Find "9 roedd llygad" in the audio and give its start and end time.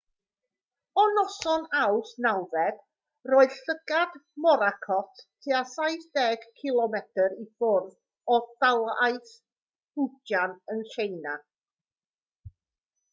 2.25-4.17